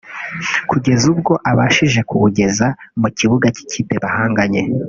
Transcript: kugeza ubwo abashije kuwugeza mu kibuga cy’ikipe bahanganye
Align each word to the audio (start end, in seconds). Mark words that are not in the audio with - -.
kugeza 0.69 1.05
ubwo 1.13 1.33
abashije 1.51 1.99
kuwugeza 2.09 2.67
mu 3.01 3.07
kibuga 3.17 3.47
cy’ikipe 3.55 3.95
bahanganye 4.03 4.61